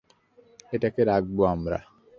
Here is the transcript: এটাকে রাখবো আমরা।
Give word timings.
এটাকে 0.73 1.01
রাখবো 1.03 1.43
আমরা। 1.45 1.79